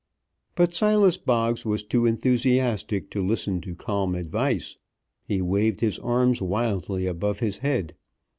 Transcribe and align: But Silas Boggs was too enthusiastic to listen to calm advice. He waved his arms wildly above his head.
But 0.55 0.73
Silas 0.73 1.19
Boggs 1.19 1.63
was 1.63 1.83
too 1.83 2.07
enthusiastic 2.07 3.11
to 3.11 3.21
listen 3.21 3.61
to 3.61 3.75
calm 3.75 4.15
advice. 4.15 4.77
He 5.27 5.43
waved 5.43 5.81
his 5.81 5.99
arms 5.99 6.41
wildly 6.41 7.05
above 7.05 7.37
his 7.37 7.59
head. 7.59 7.93